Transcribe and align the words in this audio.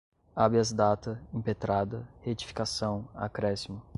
habeas 0.35 0.73
data, 0.73 1.21
impetrada, 1.31 2.07
retificação, 2.23 3.07
acréscimo 3.13 3.83